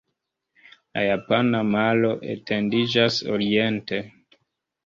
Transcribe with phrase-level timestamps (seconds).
[0.97, 4.01] La Japana Maro etendiĝas oriente.